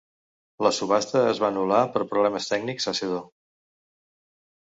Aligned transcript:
La 0.67 0.69
subhasta 0.77 1.19
es 1.33 1.41
va 1.43 1.49
anul·lar 1.53 1.81
per 1.97 2.01
problemes 2.13 2.49
tècnics 2.53 2.91
a 2.93 2.93
Sedo. 3.01 3.19